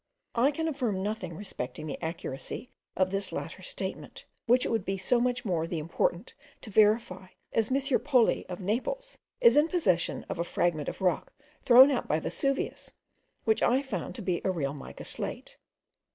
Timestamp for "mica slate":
14.73-15.57